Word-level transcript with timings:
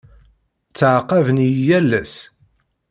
Ttɛaqaben-iyi 0.69 1.59
yal 1.67 1.89
ass. 2.01 2.15